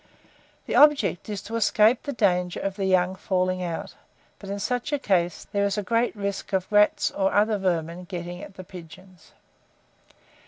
[0.65, 3.93] The object is to escape the danger of the young falling out;
[4.39, 8.41] but in such cases, there is a great risk of rats or other vermin getting
[8.41, 9.33] at the pigeons.